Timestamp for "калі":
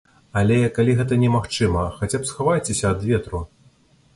0.77-0.95